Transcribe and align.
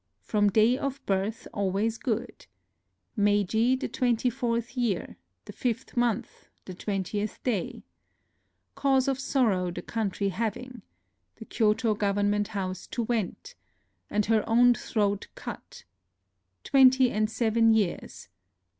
from 0.23 0.49
day 0.49 0.79
of 0.79 0.99
hirtTi 1.05 1.45
ahoays 1.53 1.99
good,... 1.99 2.47
Meiji, 3.15 3.75
the 3.75 3.87
twentyfourth 3.87 4.75
year, 4.75 5.15
the 5.45 5.53
fifth 5.53 5.95
month, 5.95 6.49
the 6.65 6.73
twen 6.73 7.03
tieth 7.03 7.37
day... 7.43 7.83
cause 8.73 9.07
of 9.07 9.19
sorrow 9.19 9.69
the 9.69 9.83
country 9.83 10.29
having... 10.29 10.81
the 11.35 11.45
Kyoto 11.45 11.93
government 11.93 12.47
house 12.47 12.87
to 12.87 13.03
went... 13.03 13.53
and 14.09 14.25
her 14.25 14.43
own 14.49 14.73
throat 14.73 15.27
cut... 15.35 15.83
twenty 16.63 17.11
and 17.11 17.29
seven 17.29 17.71
years 17.71 18.27